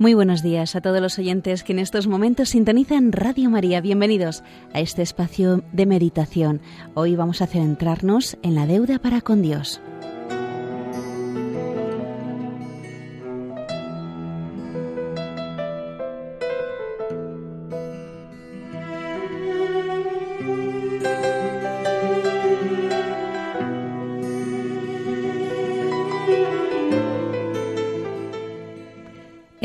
[0.00, 3.80] Muy buenos días a todos los oyentes que en estos momentos sintonizan Radio María.
[3.80, 6.60] Bienvenidos a este espacio de meditación.
[6.94, 9.80] Hoy vamos a centrarnos en la deuda para con Dios.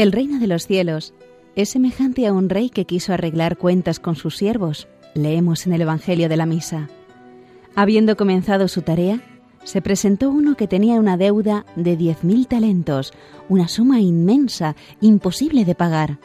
[0.04, 1.14] El reino de los cielos
[1.56, 4.90] es semejante a un rey que quiso arreglar cuentas con sus siervos.
[5.14, 6.90] Leemos en el Evangelio de la Misa.
[7.74, 9.22] Habiendo comenzado su tarea,
[9.64, 13.14] se presentó uno que tenía una deuda de diez mil talentos,
[13.48, 16.20] una suma inmensa, imposible de pagar.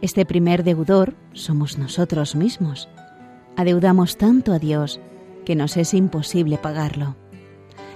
[0.00, 2.88] Este primer deudor somos nosotros mismos.
[3.58, 5.00] Adeudamos tanto a Dios
[5.44, 7.14] que nos es imposible pagarlo.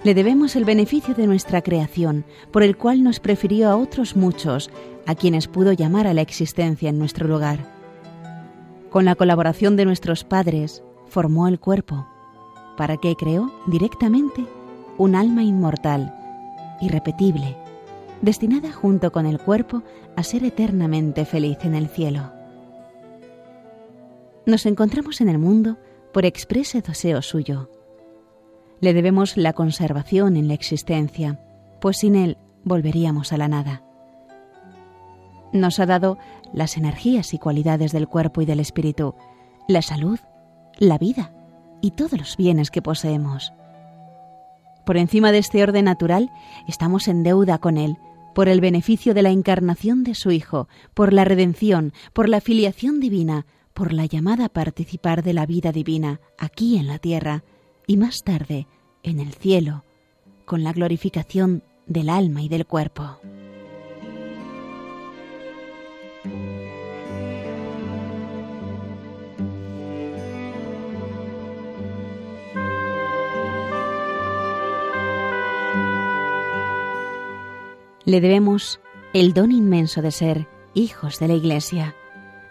[0.05, 4.71] Le debemos el beneficio de nuestra creación, por el cual nos prefirió a otros muchos,
[5.07, 7.73] a quienes pudo llamar a la existencia en nuestro lugar.
[8.91, 12.07] Con la colaboración de nuestros padres, formó el cuerpo,
[12.77, 14.45] para que creó directamente
[14.99, 16.15] un alma inmortal,
[16.83, 17.57] irrepetible,
[18.21, 19.83] destinada junto con el cuerpo
[20.17, 22.31] a ser eternamente feliz en el cielo.
[24.45, 25.79] Nos encontramos en el mundo
[26.13, 27.71] por exprese deseo suyo,
[28.85, 31.41] le debemos la conservación en la existencia,
[31.81, 33.83] pues sin él volveríamos a la nada.
[35.53, 36.19] Nos ha dado
[36.53, 39.15] las energías y cualidades del cuerpo y del espíritu,
[39.69, 40.19] la salud,
[40.79, 41.33] la vida
[41.81, 43.55] y todos los bienes que poseemos.
[44.85, 46.31] Por encima de este orden natural,
[46.69, 47.97] estamos en deuda con Él
[48.35, 53.01] por el beneficio de la encarnación de su Hijo, por la redención, por la filiación
[53.01, 57.45] divina, por la llamada a participar de la vida divina aquí en la tierra
[57.87, 58.67] y más tarde
[59.05, 59.85] en el cielo,
[60.45, 63.19] con la glorificación del alma y del cuerpo.
[78.07, 78.81] Le debemos
[79.15, 81.95] el don inmenso de ser hijos de la Iglesia,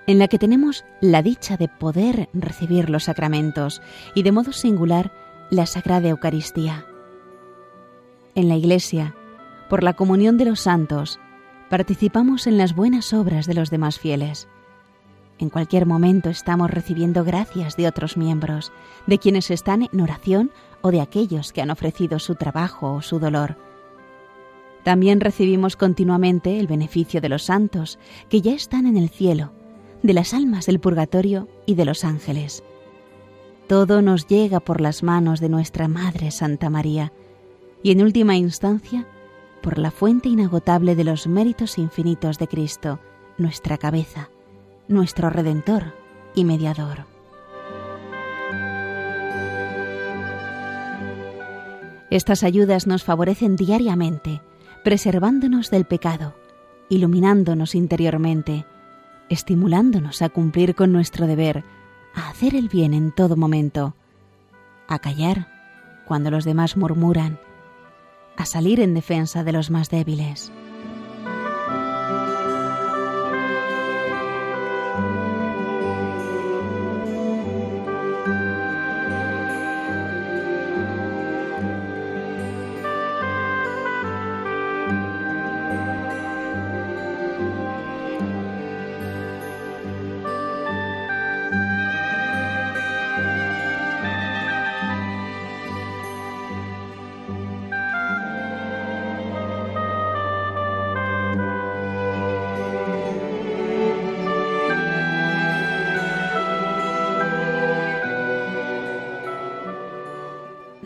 [0.07, 3.81] en la que tenemos la dicha de poder recibir los sacramentos
[4.15, 5.11] y de modo singular
[5.53, 6.85] la Sagrada Eucaristía.
[8.35, 9.15] En la Iglesia,
[9.69, 11.19] por la comunión de los santos,
[11.69, 14.47] participamos en las buenas obras de los demás fieles.
[15.37, 18.71] En cualquier momento estamos recibiendo gracias de otros miembros,
[19.05, 23.19] de quienes están en oración o de aquellos que han ofrecido su trabajo o su
[23.19, 23.57] dolor.
[24.83, 27.99] También recibimos continuamente el beneficio de los santos,
[28.29, 29.51] que ya están en el cielo,
[30.01, 32.63] de las almas del purgatorio y de los ángeles.
[33.73, 37.11] Todo nos llega por las manos de nuestra Madre Santa María
[37.81, 39.07] y en última instancia
[39.63, 42.99] por la fuente inagotable de los méritos infinitos de Cristo,
[43.39, 44.29] nuestra cabeza,
[44.87, 45.85] nuestro Redentor
[46.35, 47.07] y Mediador.
[52.11, 54.43] Estas ayudas nos favorecen diariamente,
[54.83, 56.35] preservándonos del pecado,
[56.89, 58.67] iluminándonos interiormente,
[59.29, 61.63] estimulándonos a cumplir con nuestro deber,
[62.13, 63.95] a hacer el bien en todo momento,
[64.87, 65.47] a callar
[66.05, 67.39] cuando los demás murmuran,
[68.37, 70.51] a salir en defensa de los más débiles.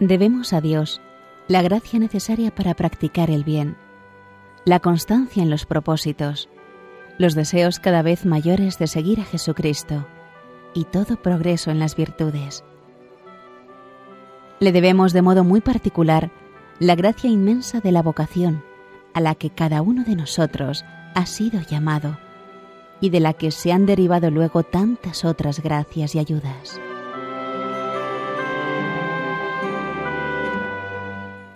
[0.08, 1.02] Debemos a Dios
[1.50, 3.76] la gracia necesaria para practicar el bien,
[4.64, 6.48] la constancia en los propósitos,
[7.18, 10.08] los deseos cada vez mayores de seguir a Jesucristo
[10.74, 12.64] y todo progreso en las virtudes.
[14.62, 16.32] Le debemos de modo muy particular
[16.80, 18.64] la gracia inmensa de la vocación
[19.14, 22.18] a la que cada uno de nosotros ha sido llamado
[23.02, 26.80] y de la que se han derivado luego tantas otras gracias y ayudas.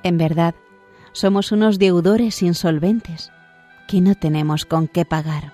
[0.04, 0.56] En verdad,
[1.12, 3.32] somos unos deudores insolventes
[3.88, 5.54] que no tenemos con qué pagar.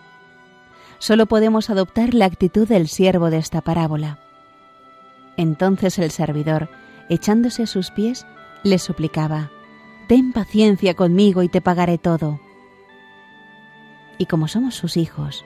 [1.00, 4.20] Solo podemos adoptar la actitud del siervo de esta parábola.
[5.36, 6.70] Entonces el servidor,
[7.10, 8.26] echándose a sus pies,
[8.64, 9.52] le suplicaba,
[10.08, 12.40] Ten paciencia conmigo y te pagaré todo.
[14.20, 15.46] y como somos sus hijos,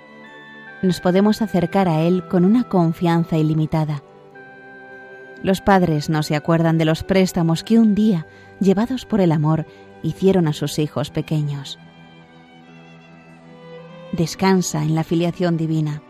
[0.81, 4.01] nos podemos acercar a Él con una confianza ilimitada.
[5.43, 8.27] Los padres no se acuerdan de los préstamos que un día,
[8.59, 9.65] llevados por el amor,
[10.03, 11.79] hicieron a sus hijos pequeños.
[14.11, 16.01] Descansa en la filiación divina.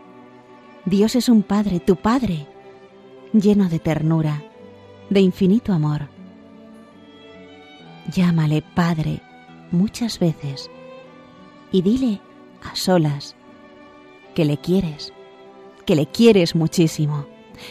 [0.84, 2.46] Dios es un Padre, tu Padre,
[3.32, 4.42] lleno de ternura,
[5.08, 6.08] de infinito amor.
[8.10, 9.22] Llámale Padre
[9.70, 10.70] muchas veces
[11.70, 12.20] y dile
[12.62, 13.36] a solas
[14.34, 15.12] que le quieres,
[15.86, 17.26] que le quieres muchísimo,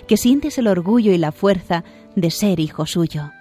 [0.08, 1.84] que sientes el orgullo y la fuerza
[2.16, 3.32] de ser hijo suyo.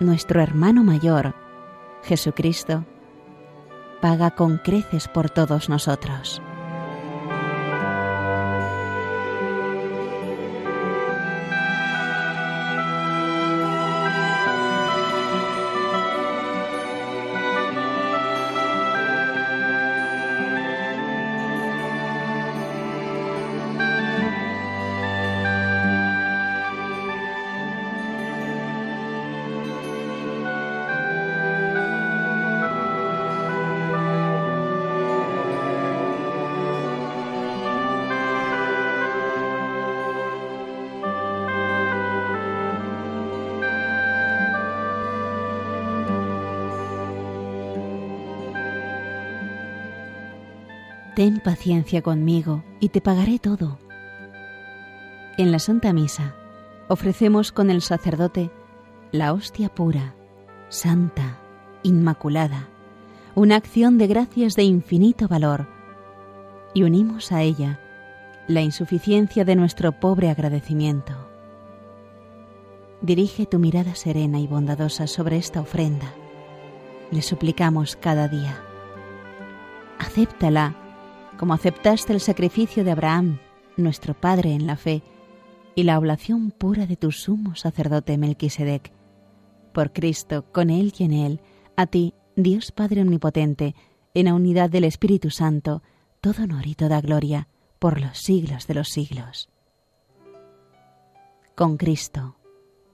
[0.00, 1.34] Nuestro hermano mayor,
[2.02, 2.84] Jesucristo,
[4.00, 6.42] paga con creces por todos nosotros.
[51.14, 53.78] Ten paciencia conmigo y te pagaré todo.
[55.38, 56.34] En la Santa Misa
[56.88, 58.50] ofrecemos con el sacerdote
[59.12, 60.16] la hostia pura,
[60.70, 61.38] santa,
[61.84, 62.68] inmaculada,
[63.36, 65.68] una acción de gracias de infinito valor,
[66.74, 67.78] y unimos a ella
[68.48, 71.14] la insuficiencia de nuestro pobre agradecimiento.
[73.02, 76.12] Dirige tu mirada serena y bondadosa sobre esta ofrenda.
[77.12, 78.58] Le suplicamos cada día.
[79.98, 80.83] Acéptala
[81.38, 83.38] como aceptaste el sacrificio de Abraham,
[83.76, 85.02] nuestro Padre en la fe,
[85.74, 88.92] y la oblación pura de tu sumo sacerdote Melquisedec.
[89.72, 91.40] Por Cristo, con Él y en Él,
[91.76, 93.74] a ti, Dios Padre Omnipotente,
[94.14, 95.82] en la unidad del Espíritu Santo,
[96.20, 97.48] todo honor y toda gloria,
[97.80, 99.50] por los siglos de los siglos.
[101.56, 102.36] Con Cristo,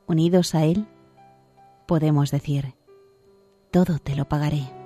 [0.06, 0.86] unidos a Él,
[1.86, 2.74] podemos decir,
[3.70, 4.79] todo te lo pagaré.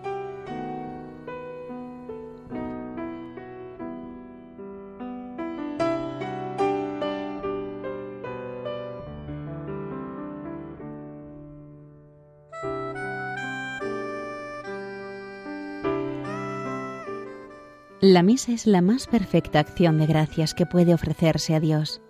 [18.15, 22.01] La misa es la más perfecta acción de gracias que puede ofrecerse a Dios.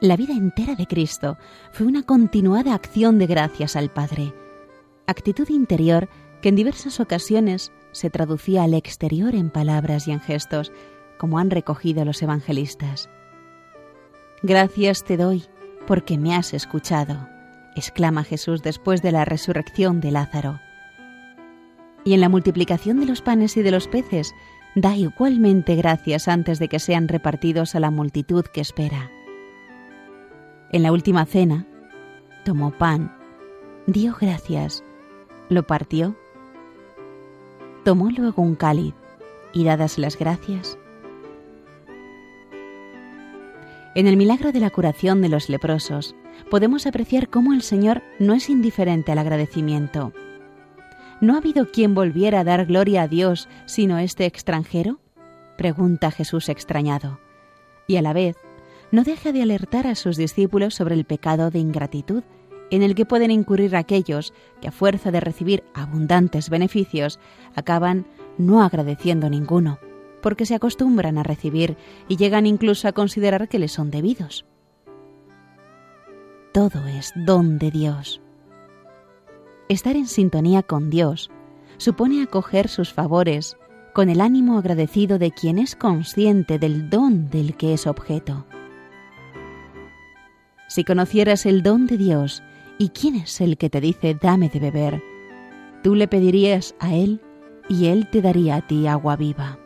[0.00, 1.38] La vida entera de Cristo
[1.70, 4.34] fue una continuada acción de gracias al Padre,
[5.06, 6.08] actitud interior
[6.40, 10.72] que en diversas ocasiones se traducía al exterior en palabras y en gestos,
[11.18, 13.08] como han recogido los evangelistas.
[14.42, 15.44] Gracias te doy
[15.86, 17.28] porque me has escuchado,
[17.76, 20.58] exclama Jesús después de la resurrección de Lázaro.
[22.04, 24.34] Y en la multiplicación de los panes y de los peces
[24.74, 29.10] da igualmente gracias antes de que sean repartidos a la multitud que espera.
[30.70, 31.66] En la última cena,
[32.44, 33.14] tomó pan,
[33.86, 34.82] dio gracias,
[35.48, 36.16] lo partió,
[37.84, 38.94] tomó luego un cáliz
[39.52, 40.78] y dadas las gracias,
[43.94, 46.14] en el milagro de la curación de los leprosos
[46.50, 50.14] podemos apreciar cómo el Señor no es indiferente al agradecimiento
[51.22, 54.98] ¿No ha habido quien volviera a dar gloria a Dios sino este extranjero?
[55.56, 57.20] pregunta Jesús extrañado.
[57.86, 58.36] Y a la vez,
[58.90, 62.24] no deja de alertar a sus discípulos sobre el pecado de ingratitud
[62.72, 67.20] en el que pueden incurrir aquellos que a fuerza de recibir abundantes beneficios
[67.54, 68.04] acaban
[68.36, 69.78] no agradeciendo ninguno,
[70.22, 71.76] porque se acostumbran a recibir
[72.08, 74.44] y llegan incluso a considerar que les son debidos.
[76.52, 78.21] Todo es don de Dios.
[79.72, 81.30] Estar en sintonía con Dios
[81.78, 83.56] supone acoger sus favores
[83.94, 88.44] con el ánimo agradecido de quien es consciente del don del que es objeto.
[90.68, 92.42] Si conocieras el don de Dios
[92.76, 95.02] y quién es el que te dice dame de beber,
[95.82, 97.22] tú le pedirías a Él
[97.66, 99.58] y Él te daría a ti agua viva.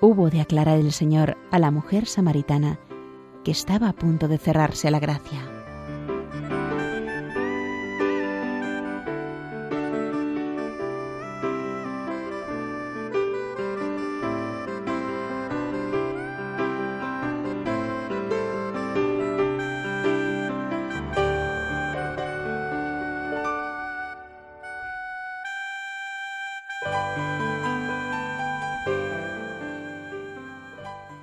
[0.00, 2.80] Hubo de aclarar el Señor a la mujer samaritana
[3.44, 5.49] que estaba a punto de cerrarse a la gracia.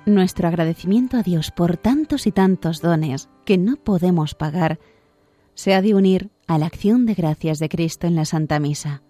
[0.08, 4.80] Nuestro agradecimiento a Dios por tantos y tantos dones que no podemos pagar
[5.52, 9.02] se ha de unir a la acción de gracias de Cristo en la Santa Misa.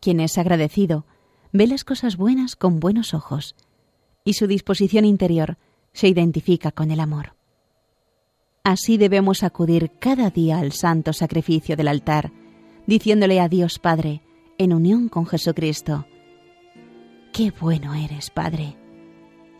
[0.00, 1.04] Quien es agradecido
[1.52, 3.54] ve las cosas buenas con buenos ojos
[4.24, 5.58] y su disposición interior
[5.92, 7.34] se identifica con el amor.
[8.64, 12.32] Así debemos acudir cada día al santo sacrificio del altar,
[12.86, 14.22] diciéndole a Dios Padre,
[14.56, 16.06] en unión con Jesucristo,
[17.34, 18.81] Qué bueno eres, Padre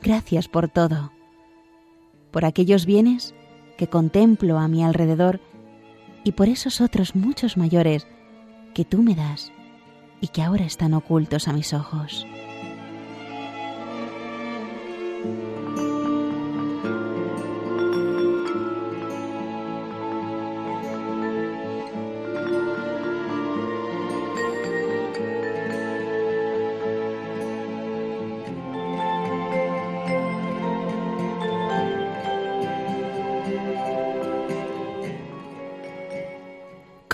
[0.03, 1.13] Gracias por todo,
[2.33, 3.35] por aquellos bienes
[3.79, 5.41] que contemplo a mi alrededor
[6.25, 8.09] y por esos otros muchos mayores
[8.75, 9.53] que tú me das
[10.21, 12.27] y que ahora están ocultos a mis ojos.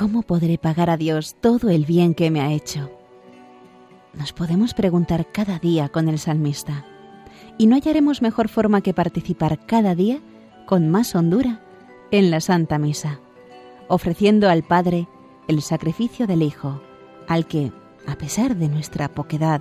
[0.08, 2.90] ¿Cómo podré pagar a Dios todo el bien que me ha hecho?
[4.14, 6.86] Nos podemos preguntar cada día con el salmista,
[7.58, 10.22] y no hallaremos mejor forma que participar cada día
[10.64, 11.60] con más hondura
[12.10, 13.20] en la Santa Misa,
[13.86, 15.08] ofreciendo al Padre
[15.46, 16.80] el sacrificio del Hijo,
[17.28, 17.70] al que,
[18.06, 19.60] a pesar de nuestra poquedad,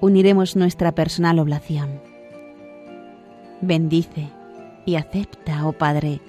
[0.00, 2.00] uniremos nuestra personal oblación.
[3.60, 4.30] Bendice
[4.86, 6.20] y acepta, oh Padre,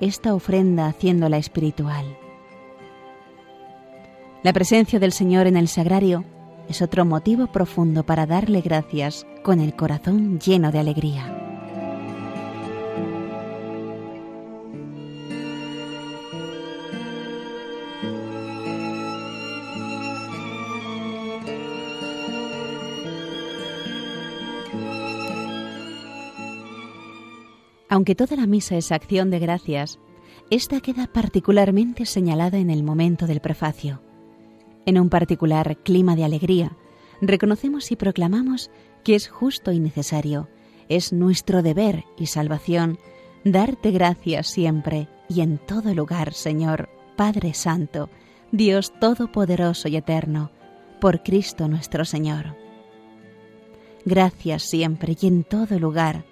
[0.00, 2.16] esta ofrenda haciéndola espiritual
[4.42, 6.24] la presencia del Señor en el sagrario
[6.68, 11.36] es otro motivo profundo para darle gracias con el corazón lleno de alegría.
[27.90, 29.98] Aunque toda la misa es acción de gracias,
[30.48, 34.00] esta queda particularmente señalada en el momento del prefacio
[34.86, 36.76] en un particular clima de alegría,
[37.20, 38.70] reconocemos y proclamamos
[39.04, 40.48] que es justo y necesario,
[40.88, 42.98] es nuestro deber y salvación
[43.44, 48.10] darte gracias siempre y en todo lugar, Señor, Padre Santo,
[48.52, 50.50] Dios Todopoderoso y Eterno,
[51.00, 52.56] por Cristo nuestro Señor.
[54.04, 56.24] Gracias siempre y en todo lugar.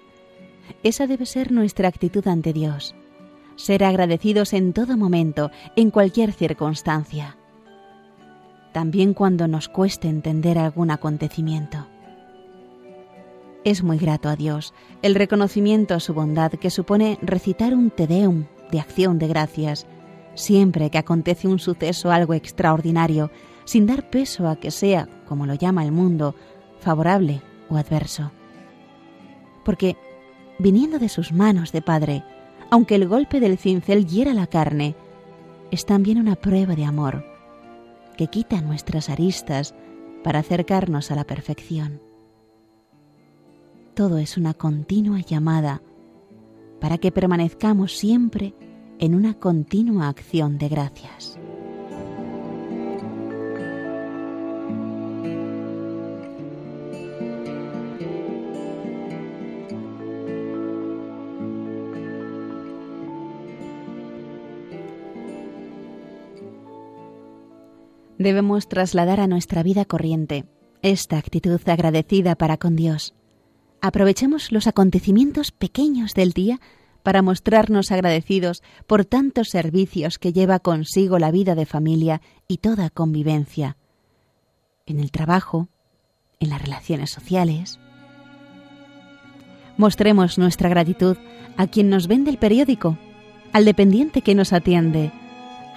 [0.83, 2.95] Esa debe ser nuestra actitud ante Dios.
[3.55, 7.38] Ser agradecidos en todo momento, en cualquier circunstancia
[8.79, 11.85] también cuando nos cueste entender algún acontecimiento.
[13.65, 18.07] Es muy grato a Dios el reconocimiento a su bondad que supone recitar un Te
[18.07, 19.85] Deum de acción de gracias,
[20.33, 23.31] siempre que acontece un suceso algo extraordinario,
[23.65, 26.33] sin dar peso a que sea, como lo llama el mundo,
[26.79, 28.31] favorable o adverso.
[29.65, 29.97] Porque,
[30.57, 32.23] viniendo de sus manos de Padre,
[32.71, 34.95] aunque el golpe del cincel hiera la carne,
[35.69, 37.25] es también una prueba de amor,
[38.19, 39.73] que quita nuestras aristas
[40.25, 42.01] para acercarnos a la perfección.
[43.93, 45.81] Todo es una continua llamada
[46.81, 48.53] para que permanezcamos siempre
[48.99, 51.39] en una continua acción de gracias.
[68.19, 70.45] Debemos trasladar a nuestra vida corriente
[70.81, 73.15] esta actitud agradecida para con Dios.
[73.81, 76.59] Aprovechemos los acontecimientos pequeños del día
[77.01, 82.89] para mostrarnos agradecidos por tantos servicios que lleva consigo la vida de familia y toda
[82.89, 83.77] convivencia,
[84.85, 85.69] en el trabajo,
[86.39, 87.79] en las relaciones sociales.
[89.77, 91.15] Mostremos nuestra gratitud
[91.55, 92.97] a quien nos vende el periódico,
[93.53, 95.11] al dependiente que nos atiende,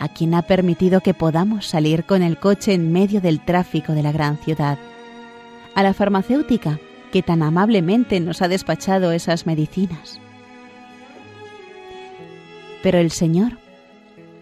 [0.03, 4.03] a quien ha permitido que podamos salir con el coche en medio del tráfico de
[4.03, 4.77] la gran ciudad,
[5.77, 6.81] a la farmacéutica
[7.13, 10.19] que tan amablemente nos ha despachado esas medicinas.
[12.83, 13.59] Pero el Señor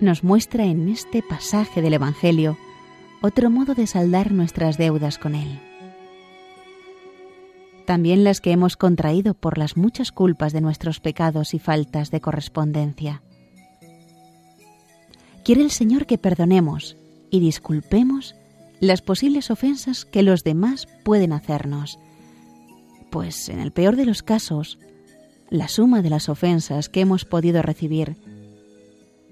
[0.01, 2.57] nos muestra en este pasaje del Evangelio
[3.21, 5.61] otro modo de saldar nuestras deudas con Él.
[7.85, 12.23] También las que hemos contraído por las muchas culpas de nuestros pecados y faltas de
[12.23, 13.21] correspondencia
[15.45, 16.97] quiere el Señor que perdonemos
[17.31, 18.35] y disculpemos
[18.81, 21.99] las posibles ofensas que los demás pueden hacernos,
[23.11, 24.79] pues en el peor de los casos,
[25.51, 28.17] la suma de las ofensas que hemos podido recibir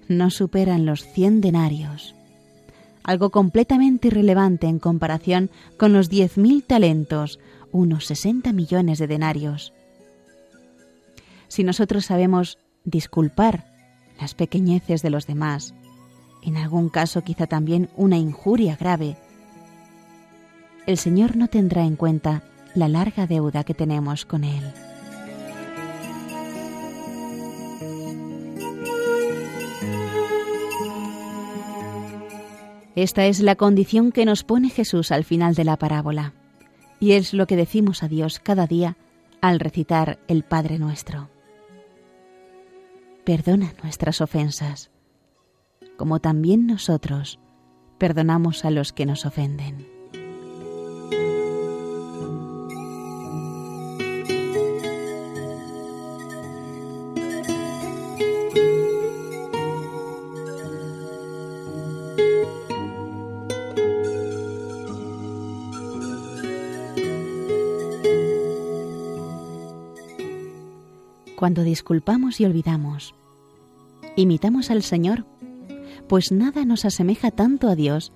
[0.09, 2.15] no superan los cien denarios,
[3.05, 7.38] algo completamente irrelevante en comparación con los diez mil talentos,
[7.73, 9.73] unos sesenta millones de denarios,
[11.49, 13.65] si nosotros sabemos disculpar
[14.21, 15.75] las pequeñeces de los demás,
[16.42, 19.16] en algún caso quizá también una injuria grave,
[20.87, 22.42] el Señor no tendrá en cuenta
[22.75, 24.73] la larga deuda que tenemos con Él.
[32.97, 36.33] Esta es la condición que nos pone Jesús al final de la parábola,
[36.99, 38.97] y es lo que decimos a Dios cada día
[39.40, 41.28] al recitar el Padre nuestro.
[43.25, 44.90] Perdona nuestras ofensas,
[45.99, 47.38] como también nosotros
[47.99, 49.99] perdonamos a los que nos ofenden.
[71.38, 73.14] cuando disculpamos y olvidamos.
[74.16, 75.25] Imitamos al Señor,
[76.09, 78.12] pues nada nos asemeja tanto a Dios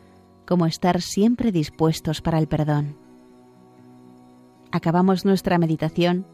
[0.46, 2.96] como estar siempre dispuestos para el perdón.
[4.70, 6.26] Acabamos nuestra meditación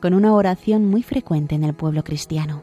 [0.00, 2.62] con una oración muy frecuente en el pueblo cristiano.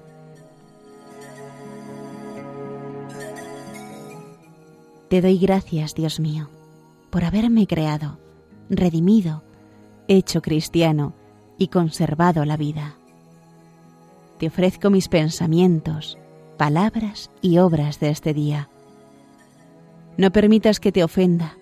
[5.10, 6.50] Te doy gracias, Dios mío,
[7.10, 8.20] por haberme creado,
[8.70, 9.44] redimido,
[10.10, 11.14] hecho cristiano
[11.58, 12.98] y conservado la vida
[14.38, 16.18] te ofrezco mis pensamientos,
[16.58, 18.70] palabras y obras de este día.
[20.18, 21.58] No permitas que te ofenda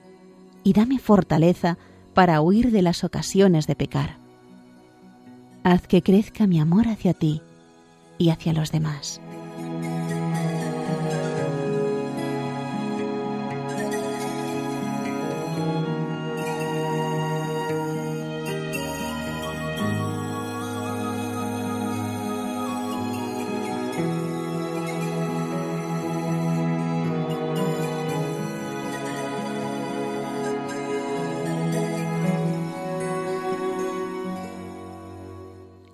[0.63, 1.77] y dame fortaleza
[2.13, 4.17] para huir de las ocasiones de pecar.
[5.63, 7.41] Haz que crezca mi amor hacia ti
[8.17, 9.19] y hacia los demás.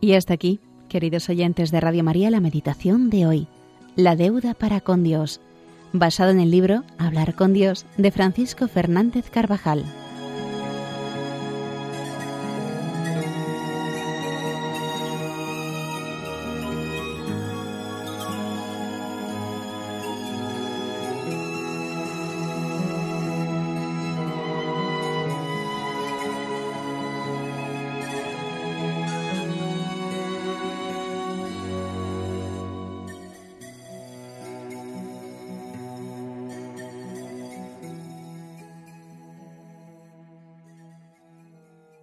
[0.01, 0.59] Y hasta aquí,
[0.89, 3.47] queridos oyentes de Radio María, la meditación de hoy,
[3.95, 5.41] la deuda para con Dios,
[5.93, 9.85] basado en el libro Hablar con Dios de Francisco Fernández Carvajal.